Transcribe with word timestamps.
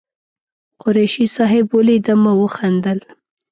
قریشي 0.81 1.25
صاحب 1.35 1.65
ولیدم 1.75 2.23
او 2.31 2.35
وخندل. 2.43 2.99